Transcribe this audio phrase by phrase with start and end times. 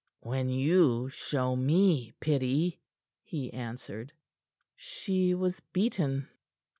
[0.21, 2.79] "When you show me pity,"
[3.21, 4.13] he answered.
[4.75, 6.27] She was beaten.